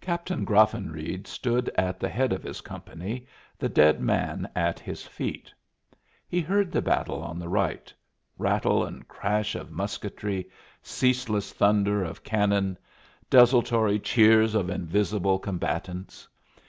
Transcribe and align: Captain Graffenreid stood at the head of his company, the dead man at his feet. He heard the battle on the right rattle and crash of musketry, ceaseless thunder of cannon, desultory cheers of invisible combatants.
Captain 0.00 0.44
Graffenreid 0.44 1.28
stood 1.28 1.70
at 1.76 2.00
the 2.00 2.08
head 2.08 2.32
of 2.32 2.42
his 2.42 2.60
company, 2.60 3.24
the 3.56 3.68
dead 3.68 4.00
man 4.00 4.48
at 4.56 4.80
his 4.80 5.04
feet. 5.04 5.54
He 6.26 6.40
heard 6.40 6.72
the 6.72 6.82
battle 6.82 7.22
on 7.22 7.38
the 7.38 7.48
right 7.48 7.94
rattle 8.36 8.84
and 8.84 9.06
crash 9.06 9.54
of 9.54 9.70
musketry, 9.70 10.50
ceaseless 10.82 11.52
thunder 11.52 12.02
of 12.02 12.24
cannon, 12.24 12.76
desultory 13.30 14.00
cheers 14.00 14.56
of 14.56 14.70
invisible 14.70 15.38
combatants. 15.38 16.26